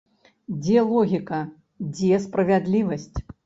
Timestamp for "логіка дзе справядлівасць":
0.93-3.11